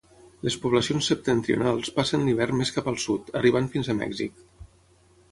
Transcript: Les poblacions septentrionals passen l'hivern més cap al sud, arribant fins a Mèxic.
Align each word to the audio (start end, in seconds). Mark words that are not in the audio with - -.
Les 0.45 0.55
poblacions 0.61 1.09
septentrionals 1.11 1.91
passen 1.99 2.23
l'hivern 2.29 2.57
més 2.61 2.71
cap 2.77 2.89
al 2.93 2.97
sud, 3.03 3.29
arribant 3.41 3.69
fins 3.75 3.91
a 3.91 3.97
Mèxic. 3.99 4.41